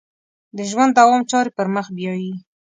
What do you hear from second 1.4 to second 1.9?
پر مخ